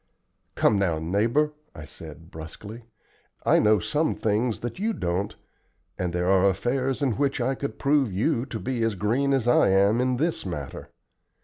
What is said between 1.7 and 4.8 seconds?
I said, brusquely, "I know some things that